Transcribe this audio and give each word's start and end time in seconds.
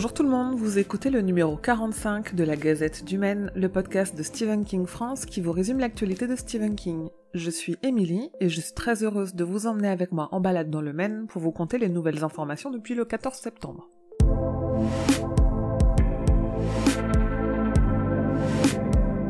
Bonjour 0.00 0.14
tout 0.14 0.22
le 0.22 0.30
monde, 0.30 0.54
vous 0.54 0.78
écoutez 0.78 1.10
le 1.10 1.20
numéro 1.20 1.58
45 1.58 2.34
de 2.34 2.42
la 2.42 2.56
Gazette 2.56 3.04
du 3.04 3.18
Maine, 3.18 3.52
le 3.54 3.68
podcast 3.68 4.16
de 4.16 4.22
Stephen 4.22 4.64
King 4.64 4.86
France 4.86 5.26
qui 5.26 5.42
vous 5.42 5.52
résume 5.52 5.78
l'actualité 5.78 6.26
de 6.26 6.36
Stephen 6.36 6.74
King. 6.74 7.10
Je 7.34 7.50
suis 7.50 7.76
Émilie 7.82 8.30
et 8.40 8.48
je 8.48 8.62
suis 8.62 8.72
très 8.72 9.04
heureuse 9.04 9.34
de 9.34 9.44
vous 9.44 9.66
emmener 9.66 9.88
avec 9.88 10.10
moi 10.10 10.30
en 10.32 10.40
balade 10.40 10.70
dans 10.70 10.80
le 10.80 10.94
Maine 10.94 11.26
pour 11.26 11.42
vous 11.42 11.52
conter 11.52 11.76
les 11.76 11.90
nouvelles 11.90 12.24
informations 12.24 12.70
depuis 12.70 12.94
le 12.94 13.04
14 13.04 13.36
septembre. 13.36 13.90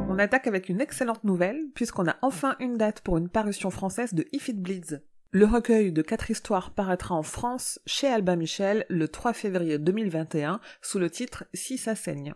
On 0.09 0.19
attaque 0.21 0.47
avec 0.47 0.69
une 0.69 0.81
excellente 0.81 1.25
nouvelle 1.25 1.65
puisqu'on 1.75 2.07
a 2.07 2.15
enfin 2.23 2.55
une 2.61 2.77
date 2.77 3.01
pour 3.01 3.19
une 3.19 3.29
parution 3.29 3.71
française 3.71 4.15
de 4.15 4.25
If 4.31 4.47
It 4.47 4.63
Bleeds. 4.63 5.01
Le 5.33 5.47
recueil 5.47 5.93
de 5.93 6.03
quatre 6.03 6.33
histoires 6.33 6.73
paraîtra 6.73 7.15
en 7.15 7.23
France 7.23 7.79
chez 7.87 8.09
Albin 8.09 8.35
Michel 8.35 8.85
le 8.89 9.07
3 9.07 9.33
février 9.33 9.79
2021 9.79 10.59
sous 10.83 10.99
le 10.99 11.09
titre 11.09 11.45
Si 11.55 11.79
ça 11.79 11.95
saigne. 11.95 12.35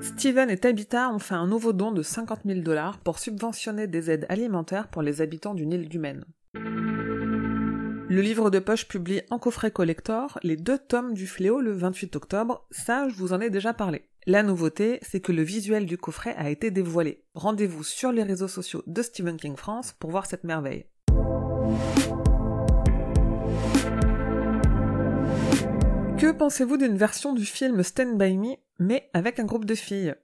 Steven 0.00 0.50
et 0.50 0.56
Tabitha 0.56 1.10
ont 1.10 1.20
fait 1.20 1.36
un 1.36 1.46
nouveau 1.46 1.72
don 1.72 1.92
de 1.92 2.02
50 2.02 2.40
000 2.44 2.60
dollars 2.62 2.98
pour 2.98 3.20
subventionner 3.20 3.86
des 3.86 4.10
aides 4.10 4.26
alimentaires 4.28 4.88
pour 4.88 5.02
les 5.02 5.20
habitants 5.20 5.54
d'une 5.54 5.72
île 5.72 5.88
du 5.88 6.00
Maine. 6.00 6.24
Le 6.54 8.20
livre 8.20 8.50
de 8.50 8.58
poche 8.58 8.88
publie 8.88 9.20
en 9.30 9.38
coffret 9.38 9.70
collector 9.70 10.40
les 10.42 10.56
deux 10.56 10.78
tomes 10.78 11.14
du 11.14 11.28
fléau 11.28 11.60
le 11.60 11.70
28 11.70 12.16
octobre, 12.16 12.66
ça 12.72 13.08
je 13.08 13.14
vous 13.14 13.32
en 13.32 13.40
ai 13.40 13.50
déjà 13.50 13.72
parlé. 13.72 14.08
La 14.30 14.42
nouveauté, 14.42 14.98
c'est 15.00 15.20
que 15.20 15.32
le 15.32 15.40
visuel 15.40 15.86
du 15.86 15.96
coffret 15.96 16.34
a 16.36 16.50
été 16.50 16.70
dévoilé. 16.70 17.24
Rendez-vous 17.32 17.82
sur 17.82 18.12
les 18.12 18.22
réseaux 18.22 18.46
sociaux 18.46 18.82
de 18.86 19.00
Stephen 19.00 19.38
King 19.38 19.56
France 19.56 19.94
pour 19.98 20.10
voir 20.10 20.26
cette 20.26 20.44
merveille. 20.44 20.84
Que 26.18 26.30
pensez-vous 26.30 26.76
d'une 26.76 26.98
version 26.98 27.32
du 27.32 27.46
film 27.46 27.82
Stand 27.82 28.18
By 28.18 28.36
Me, 28.36 28.56
mais 28.78 29.08
avec 29.14 29.40
un 29.40 29.46
groupe 29.46 29.64
de 29.64 29.74
filles? 29.74 30.14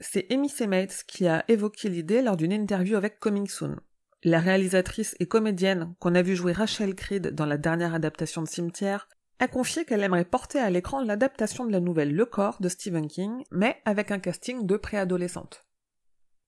C'est 0.00 0.26
Amy 0.32 0.48
Seymour 0.48 0.88
qui 1.06 1.28
a 1.28 1.44
évoqué 1.46 1.88
l'idée 1.88 2.20
lors 2.20 2.36
d'une 2.36 2.52
interview 2.52 2.96
avec 2.96 3.20
Coming 3.20 3.46
Soon. 3.46 3.76
La 4.24 4.40
réalisatrice 4.40 5.14
et 5.20 5.26
comédienne 5.26 5.94
qu'on 6.00 6.16
a 6.16 6.22
vu 6.22 6.34
jouer 6.34 6.50
Rachel 6.50 6.96
Creed 6.96 7.28
dans 7.28 7.46
la 7.46 7.58
dernière 7.58 7.94
adaptation 7.94 8.42
de 8.42 8.48
Cimetière 8.48 9.06
a 9.42 9.48
confié 9.48 9.84
qu'elle 9.84 10.04
aimerait 10.04 10.24
porter 10.24 10.60
à 10.60 10.70
l'écran 10.70 11.02
l'adaptation 11.02 11.66
de 11.66 11.72
la 11.72 11.80
nouvelle 11.80 12.14
Le 12.14 12.24
Corps 12.24 12.58
de 12.60 12.68
Stephen 12.68 13.08
King, 13.08 13.42
mais 13.50 13.76
avec 13.84 14.12
un 14.12 14.20
casting 14.20 14.66
de 14.66 14.76
préadolescentes. 14.76 15.66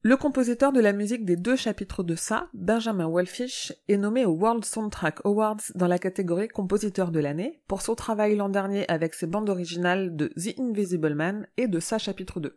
Le 0.03 0.17
compositeur 0.17 0.71
de 0.73 0.79
la 0.79 0.93
musique 0.93 1.25
des 1.25 1.35
deux 1.35 1.57
chapitres 1.57 2.05
de 2.05 2.15
ça, 2.15 2.51
Benjamin 2.55 3.11
Wellfish, 3.11 3.73
est 3.89 3.97
nommé 3.97 4.25
au 4.25 4.31
World 4.31 4.65
Soundtrack 4.65 5.27
Awards 5.27 5.73
dans 5.75 5.89
la 5.89 5.99
catégorie 5.99 6.47
compositeur 6.47 7.11
de 7.11 7.19
l'année 7.19 7.65
pour 7.67 7.83
son 7.83 7.97
travail 7.97 8.37
l'an 8.37 8.49
dernier 8.49 8.89
avec 8.89 9.15
ses 9.15 9.27
bandes 9.27 9.51
originales 9.51 10.15
de 10.15 10.29
The 10.29 10.57
Invisible 10.61 11.17
Man 11.17 11.49
et 11.57 11.67
de 11.67 11.81
ça 11.81 11.99
chapitre 11.99 12.39
2. 12.39 12.57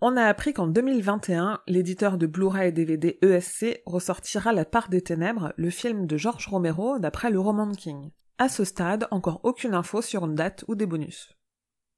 On 0.00 0.16
a 0.16 0.26
appris 0.26 0.52
qu'en 0.52 0.68
2021, 0.68 1.58
l'éditeur 1.66 2.18
de 2.18 2.28
Blu-ray 2.28 2.68
et 2.68 2.72
DVD 2.72 3.18
ESC 3.20 3.82
ressortira 3.84 4.52
La 4.52 4.64
part 4.64 4.90
des 4.90 5.02
ténèbres, 5.02 5.52
le 5.56 5.70
film 5.70 6.06
de 6.06 6.16
George 6.16 6.46
Romero 6.46 7.00
d'après 7.00 7.30
le 7.30 7.40
roman 7.40 7.66
de 7.66 7.76
King. 7.76 8.12
À 8.38 8.50
ce 8.50 8.64
stade, 8.64 9.08
encore 9.10 9.40
aucune 9.44 9.72
info 9.72 10.02
sur 10.02 10.26
une 10.26 10.34
date 10.34 10.64
ou 10.68 10.74
des 10.74 10.84
bonus. 10.84 11.34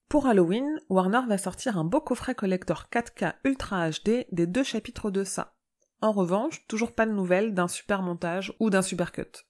Pour 0.08 0.27
Halloween, 0.27 0.80
Warner 0.89 1.22
va 1.28 1.36
sortir 1.36 1.77
un 1.77 1.84
beau 1.84 2.00
coffret 2.00 2.36
collector 2.36 2.86
4K 2.92 3.35
Ultra 3.45 3.90
HD 3.90 4.24
des 4.30 4.46
deux 4.46 4.62
chapitres 4.62 5.11
de 5.11 5.24
ça. 5.24 5.57
En 6.01 6.12
revanche, 6.12 6.64
toujours 6.68 6.95
pas 6.95 7.07
de 7.07 7.12
nouvelles 7.12 7.55
d'un 7.55 7.67
super 7.67 8.02
montage 8.02 8.55
ou 8.61 8.70
d'un 8.70 8.83
super 8.83 9.11
cut. 9.11 9.46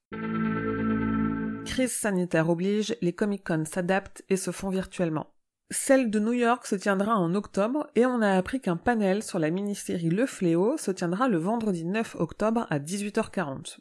Crise 1.66 1.92
sanitaire 1.92 2.48
oblige, 2.48 2.96
les 3.02 3.12
Comic-Con 3.12 3.64
s'adaptent 3.66 4.24
et 4.30 4.38
se 4.38 4.50
font 4.50 4.70
virtuellement. 4.70 5.34
Celle 5.70 6.10
de 6.10 6.18
New 6.18 6.32
York 6.32 6.66
se 6.66 6.74
tiendra 6.74 7.16
en 7.16 7.34
octobre 7.34 7.86
et 7.96 8.06
on 8.06 8.22
a 8.22 8.30
appris 8.30 8.62
qu'un 8.62 8.78
panel 8.78 9.22
sur 9.22 9.38
la 9.38 9.50
mini-série 9.50 10.08
Le 10.08 10.24
Fléau 10.24 10.78
se 10.78 10.90
tiendra 10.90 11.28
le 11.28 11.36
vendredi 11.36 11.84
9 11.84 12.16
octobre 12.18 12.66
à 12.70 12.78
18h40. 12.78 13.76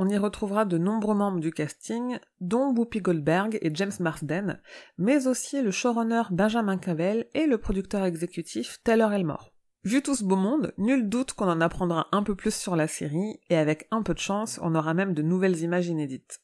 On 0.00 0.08
y 0.08 0.16
retrouvera 0.16 0.64
de 0.64 0.78
nombreux 0.78 1.16
membres 1.16 1.40
du 1.40 1.50
casting, 1.50 2.20
dont 2.40 2.72
Whoopi 2.72 3.00
Goldberg 3.00 3.58
et 3.60 3.74
James 3.74 3.90
Marsden, 3.98 4.60
mais 4.96 5.26
aussi 5.26 5.60
le 5.60 5.72
showrunner 5.72 6.22
Benjamin 6.30 6.78
Cavell 6.78 7.26
et 7.34 7.46
le 7.46 7.58
producteur 7.58 8.04
exécutif 8.04 8.78
Taylor 8.84 9.12
Elmore. 9.12 9.52
Vu 9.82 10.00
tout 10.00 10.14
ce 10.14 10.22
beau 10.22 10.36
monde, 10.36 10.72
nul 10.78 11.08
doute 11.08 11.32
qu'on 11.32 11.50
en 11.50 11.60
apprendra 11.60 12.06
un 12.12 12.22
peu 12.22 12.36
plus 12.36 12.54
sur 12.54 12.76
la 12.76 12.86
série, 12.86 13.40
et 13.50 13.56
avec 13.56 13.88
un 13.90 14.02
peu 14.02 14.14
de 14.14 14.20
chance, 14.20 14.60
on 14.62 14.76
aura 14.76 14.94
même 14.94 15.14
de 15.14 15.22
nouvelles 15.22 15.62
images 15.62 15.88
inédites. 15.88 16.42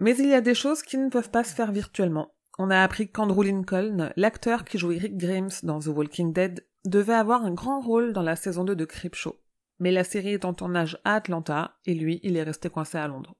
Mais 0.00 0.16
il 0.16 0.26
y 0.26 0.34
a 0.34 0.40
des 0.40 0.54
choses 0.56 0.82
qui 0.82 0.98
ne 0.98 1.08
peuvent 1.08 1.30
pas 1.30 1.44
se 1.44 1.54
faire 1.54 1.70
virtuellement. 1.70 2.34
On 2.58 2.68
a 2.68 2.82
appris 2.82 3.08
qu'Andrew 3.08 3.44
Lincoln, 3.44 4.10
l'acteur 4.16 4.64
qui 4.64 4.78
joue 4.78 4.88
Rick 4.88 5.16
Grimes 5.16 5.50
dans 5.62 5.78
The 5.78 5.86
Walking 5.86 6.32
Dead, 6.32 6.66
devait 6.84 7.14
avoir 7.14 7.44
un 7.44 7.54
grand 7.54 7.80
rôle 7.80 8.12
dans 8.12 8.22
la 8.22 8.34
saison 8.34 8.64
2 8.64 8.74
de 8.74 8.84
Creepshow 8.84 9.36
mais 9.82 9.90
la 9.90 10.04
série 10.04 10.34
est 10.34 10.44
en 10.44 10.54
tournage 10.54 10.96
à 11.04 11.16
Atlanta, 11.16 11.74
et 11.86 11.94
lui, 11.94 12.20
il 12.22 12.36
est 12.36 12.44
resté 12.44 12.70
coincé 12.70 12.98
à 12.98 13.08
Londres. 13.08 13.34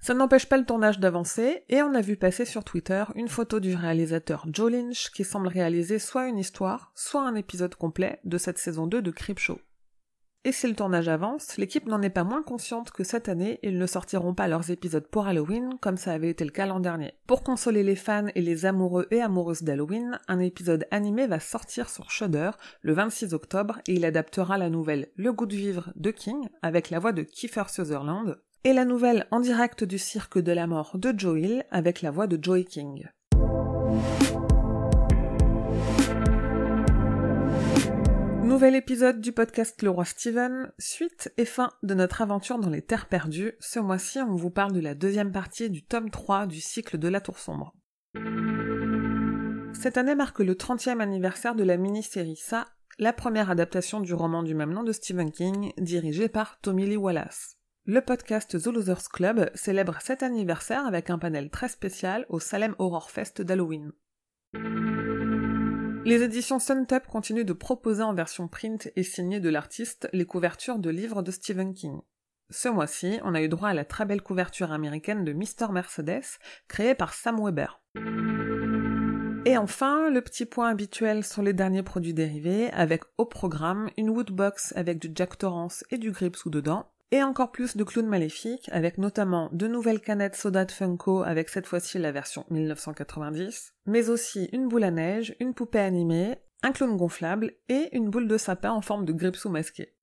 Ça 0.00 0.14
n'empêche 0.14 0.46
pas 0.48 0.56
le 0.56 0.66
tournage 0.66 0.98
d'avancer, 0.98 1.62
et 1.68 1.80
on 1.80 1.94
a 1.94 2.00
vu 2.00 2.16
passer 2.16 2.44
sur 2.44 2.64
Twitter 2.64 3.04
une 3.14 3.28
photo 3.28 3.60
du 3.60 3.76
réalisateur 3.76 4.46
Joe 4.52 4.72
Lynch 4.72 5.12
qui 5.12 5.22
semble 5.22 5.46
réaliser 5.46 6.00
soit 6.00 6.26
une 6.26 6.38
histoire, 6.38 6.90
soit 6.96 7.22
un 7.22 7.36
épisode 7.36 7.76
complet 7.76 8.18
de 8.24 8.36
cette 8.36 8.58
saison 8.58 8.88
2 8.88 9.00
de 9.00 9.10
Creepshow. 9.12 9.60
Et 10.46 10.52
si 10.52 10.66
le 10.66 10.74
tournage 10.74 11.08
avance, 11.08 11.58
l'équipe 11.58 11.86
n'en 11.86 12.00
est 12.00 12.08
pas 12.08 12.24
moins 12.24 12.42
consciente 12.42 12.92
que 12.92 13.04
cette 13.04 13.28
année, 13.28 13.58
ils 13.62 13.76
ne 13.76 13.84
sortiront 13.84 14.32
pas 14.32 14.48
leurs 14.48 14.70
épisodes 14.70 15.06
pour 15.06 15.26
Halloween 15.26 15.74
comme 15.82 15.98
ça 15.98 16.12
avait 16.12 16.30
été 16.30 16.46
le 16.46 16.50
cas 16.50 16.64
l'an 16.64 16.80
dernier. 16.80 17.12
Pour 17.26 17.42
consoler 17.42 17.82
les 17.82 17.94
fans 17.94 18.28
et 18.34 18.40
les 18.40 18.64
amoureux 18.64 19.06
et 19.10 19.20
amoureuses 19.20 19.64
d'Halloween, 19.64 20.18
un 20.28 20.38
épisode 20.38 20.86
animé 20.90 21.26
va 21.26 21.40
sortir 21.40 21.90
sur 21.90 22.10
Shudder 22.10 22.52
le 22.80 22.94
26 22.94 23.34
octobre 23.34 23.80
et 23.86 23.92
il 23.92 24.04
adaptera 24.06 24.56
la 24.56 24.70
nouvelle 24.70 25.08
Le 25.14 25.30
goût 25.30 25.44
de 25.44 25.56
vivre 25.56 25.92
de 25.96 26.10
King 26.10 26.48
avec 26.62 26.88
la 26.88 27.00
voix 27.00 27.12
de 27.12 27.22
Kiefer 27.22 27.64
Sutherland 27.68 28.38
et 28.64 28.72
la 28.72 28.86
nouvelle 28.86 29.26
en 29.30 29.40
direct 29.40 29.84
du 29.84 29.98
cirque 29.98 30.38
de 30.38 30.52
la 30.52 30.66
mort 30.66 30.96
de 30.96 31.12
Joe 31.14 31.38
Hill 31.38 31.64
avec 31.70 32.00
la 32.00 32.10
voix 32.10 32.26
de 32.26 32.42
Joey 32.42 32.64
King. 32.64 33.08
Nouvel 38.50 38.74
épisode 38.74 39.20
du 39.20 39.30
podcast 39.30 39.80
Le 39.80 39.90
Roi 39.90 40.04
Steven, 40.04 40.72
suite 40.76 41.32
et 41.36 41.44
fin 41.44 41.70
de 41.84 41.94
notre 41.94 42.20
aventure 42.20 42.58
dans 42.58 42.68
les 42.68 42.82
terres 42.82 43.06
perdues. 43.06 43.52
Ce 43.60 43.78
mois-ci, 43.78 44.18
on 44.18 44.34
vous 44.34 44.50
parle 44.50 44.72
de 44.72 44.80
la 44.80 44.96
deuxième 44.96 45.30
partie 45.30 45.70
du 45.70 45.84
tome 45.84 46.10
3 46.10 46.48
du 46.48 46.60
cycle 46.60 46.98
de 46.98 47.06
la 47.06 47.20
Tour 47.20 47.38
Sombre. 47.38 47.76
Cette 49.72 49.96
année 49.96 50.16
marque 50.16 50.40
le 50.40 50.54
30e 50.54 50.98
anniversaire 50.98 51.54
de 51.54 51.62
la 51.62 51.76
mini-série 51.76 52.34
Ça, 52.34 52.66
la 52.98 53.12
première 53.12 53.50
adaptation 53.50 54.00
du 54.00 54.14
roman 54.14 54.42
du 54.42 54.56
même 54.56 54.72
nom 54.72 54.82
de 54.82 54.90
Stephen 54.90 55.30
King, 55.30 55.72
dirigé 55.78 56.28
par 56.28 56.58
Tommy 56.58 56.86
Lee 56.86 56.96
Wallace. 56.96 57.56
Le 57.84 58.00
podcast 58.00 58.60
The 58.60 58.66
Losers 58.66 59.10
Club 59.12 59.48
célèbre 59.54 59.98
cet 60.00 60.24
anniversaire 60.24 60.84
avec 60.84 61.08
un 61.08 61.20
panel 61.20 61.50
très 61.50 61.68
spécial 61.68 62.26
au 62.28 62.40
Salem 62.40 62.74
Horror 62.80 63.12
Fest 63.12 63.42
d'Halloween. 63.42 63.92
Les 66.06 66.22
éditions 66.22 66.58
Suntap 66.58 67.06
continuent 67.06 67.44
de 67.44 67.52
proposer 67.52 68.02
en 68.02 68.14
version 68.14 68.48
print 68.48 68.90
et 68.96 69.02
signée 69.02 69.38
de 69.38 69.50
l'artiste 69.50 70.08
les 70.14 70.24
couvertures 70.24 70.78
de 70.78 70.88
livres 70.88 71.22
de 71.22 71.30
Stephen 71.30 71.74
King. 71.74 72.00
Ce 72.48 72.68
mois-ci, 72.68 73.20
on 73.22 73.34
a 73.34 73.42
eu 73.42 73.48
droit 73.48 73.68
à 73.68 73.74
la 73.74 73.84
très 73.84 74.06
belle 74.06 74.22
couverture 74.22 74.72
américaine 74.72 75.24
de 75.24 75.32
Mr. 75.32 75.70
Mercedes, 75.70 76.24
créée 76.68 76.94
par 76.94 77.12
Sam 77.12 77.44
Weber. 77.44 77.82
Et 79.44 79.56
enfin, 79.56 80.10
le 80.10 80.20
petit 80.22 80.46
point 80.46 80.68
habituel 80.68 81.22
sur 81.22 81.42
les 81.42 81.52
derniers 81.52 81.82
produits 81.82 82.14
dérivés, 82.14 82.70
avec 82.72 83.04
au 83.18 83.26
programme 83.26 83.90
une 83.96 84.10
Woodbox 84.10 84.72
avec 84.76 84.98
du 84.98 85.10
Jack 85.14 85.38
Torrance 85.38 85.84
et 85.90 85.98
du 85.98 86.10
Gripsou 86.12 86.50
dedans, 86.50 86.89
et 87.12 87.22
encore 87.22 87.50
plus 87.50 87.76
de 87.76 87.84
clowns 87.84 88.06
maléfiques, 88.06 88.68
avec 88.72 88.98
notamment 88.98 89.48
de 89.52 89.66
nouvelles 89.66 90.00
canettes 90.00 90.36
soda 90.36 90.64
de 90.64 90.70
Funko 90.70 91.22
avec 91.22 91.48
cette 91.48 91.66
fois-ci 91.66 91.98
la 91.98 92.12
version 92.12 92.44
1990, 92.50 93.74
mais 93.86 94.10
aussi 94.10 94.48
une 94.52 94.68
boule 94.68 94.84
à 94.84 94.90
neige, 94.90 95.34
une 95.40 95.54
poupée 95.54 95.80
animée, 95.80 96.36
un 96.62 96.72
clown 96.72 96.96
gonflable 96.96 97.52
et 97.68 97.88
une 97.96 98.10
boule 98.10 98.28
de 98.28 98.38
sapin 98.38 98.70
en 98.70 98.80
forme 98.80 99.04
de 99.04 99.12
gripsou 99.12 99.48
masqué. 99.48 99.94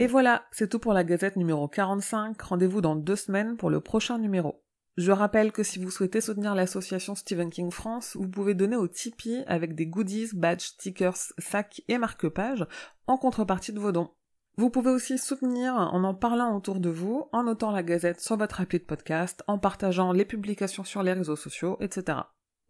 Et 0.00 0.06
voilà, 0.06 0.46
c'est 0.50 0.68
tout 0.68 0.78
pour 0.78 0.92
la 0.92 1.04
gazette 1.04 1.36
numéro 1.36 1.68
45, 1.68 2.40
rendez-vous 2.42 2.80
dans 2.80 2.96
deux 2.96 3.16
semaines 3.16 3.56
pour 3.56 3.70
le 3.70 3.80
prochain 3.80 4.18
numéro. 4.18 4.63
Je 4.96 5.10
rappelle 5.10 5.50
que 5.50 5.64
si 5.64 5.80
vous 5.80 5.90
souhaitez 5.90 6.20
soutenir 6.20 6.54
l'association 6.54 7.16
Stephen 7.16 7.50
King 7.50 7.72
France, 7.72 8.16
vous 8.16 8.28
pouvez 8.28 8.54
donner 8.54 8.76
au 8.76 8.86
Tipeee 8.86 9.42
avec 9.48 9.74
des 9.74 9.86
goodies, 9.86 10.30
badges, 10.32 10.68
stickers, 10.68 11.32
sacs 11.38 11.82
et 11.88 11.98
marque-pages 11.98 12.66
en 13.08 13.16
contrepartie 13.16 13.72
de 13.72 13.80
vos 13.80 13.90
dons. 13.90 14.10
Vous 14.56 14.70
pouvez 14.70 14.92
aussi 14.92 15.18
soutenir 15.18 15.74
en 15.74 16.04
en 16.04 16.14
parlant 16.14 16.56
autour 16.56 16.78
de 16.78 16.90
vous, 16.90 17.28
en 17.32 17.42
notant 17.42 17.72
la 17.72 17.82
gazette 17.82 18.20
sur 18.20 18.36
votre 18.36 18.60
appli 18.60 18.78
de 18.78 18.84
podcast, 18.84 19.42
en 19.48 19.58
partageant 19.58 20.12
les 20.12 20.24
publications 20.24 20.84
sur 20.84 21.02
les 21.02 21.12
réseaux 21.12 21.34
sociaux, 21.34 21.76
etc. 21.80 22.18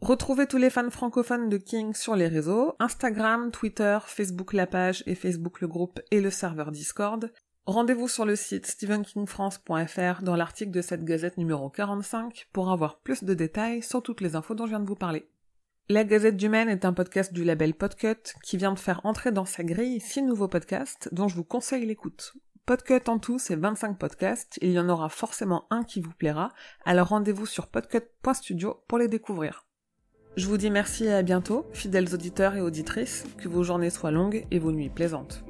Retrouvez 0.00 0.46
tous 0.46 0.56
les 0.56 0.70
fans 0.70 0.90
francophones 0.90 1.50
de 1.50 1.58
King 1.58 1.92
sur 1.92 2.16
les 2.16 2.28
réseaux, 2.28 2.74
Instagram, 2.78 3.50
Twitter, 3.50 3.98
Facebook 4.06 4.54
la 4.54 4.66
page 4.66 5.02
et 5.06 5.14
Facebook 5.14 5.60
le 5.60 5.68
groupe 5.68 6.00
et 6.10 6.22
le 6.22 6.30
serveur 6.30 6.70
Discord, 6.70 7.30
Rendez-vous 7.66 8.08
sur 8.08 8.26
le 8.26 8.36
site 8.36 8.66
stephenkingfrance.fr 8.66 10.22
dans 10.22 10.36
l'article 10.36 10.70
de 10.70 10.82
cette 10.82 11.02
gazette 11.02 11.38
numéro 11.38 11.70
45 11.70 12.48
pour 12.52 12.70
avoir 12.70 12.98
plus 12.98 13.24
de 13.24 13.32
détails 13.32 13.82
sur 13.82 14.02
toutes 14.02 14.20
les 14.20 14.36
infos 14.36 14.54
dont 14.54 14.66
je 14.66 14.70
viens 14.70 14.80
de 14.80 14.86
vous 14.86 14.96
parler. 14.96 15.26
La 15.88 16.04
Gazette 16.04 16.36
du 16.36 16.50
Maine 16.50 16.68
est 16.68 16.84
un 16.84 16.92
podcast 16.92 17.32
du 17.32 17.42
label 17.42 17.72
Podcut 17.72 18.34
qui 18.42 18.58
vient 18.58 18.74
de 18.74 18.78
faire 18.78 19.00
entrer 19.04 19.32
dans 19.32 19.46
sa 19.46 19.64
grille 19.64 20.00
six 20.00 20.20
nouveaux 20.20 20.48
podcasts 20.48 21.08
dont 21.12 21.26
je 21.26 21.36
vous 21.36 21.44
conseille 21.44 21.86
l'écoute. 21.86 22.34
Podcut 22.66 23.08
en 23.08 23.18
tout, 23.18 23.38
c'est 23.38 23.56
25 23.56 23.98
podcasts, 23.98 24.58
il 24.60 24.70
y 24.70 24.78
en 24.78 24.90
aura 24.90 25.08
forcément 25.08 25.64
un 25.70 25.84
qui 25.84 26.02
vous 26.02 26.12
plaira, 26.12 26.50
alors 26.84 27.08
rendez-vous 27.08 27.46
sur 27.46 27.68
podcut.studio 27.68 28.82
pour 28.88 28.98
les 28.98 29.08
découvrir. 29.08 29.66
Je 30.36 30.46
vous 30.48 30.58
dis 30.58 30.70
merci 30.70 31.04
et 31.04 31.14
à 31.14 31.22
bientôt, 31.22 31.66
fidèles 31.72 32.14
auditeurs 32.14 32.56
et 32.56 32.60
auditrices, 32.60 33.24
que 33.38 33.48
vos 33.48 33.62
journées 33.62 33.90
soient 33.90 34.10
longues 34.10 34.46
et 34.50 34.58
vos 34.58 34.72
nuits 34.72 34.90
plaisantes. 34.90 35.44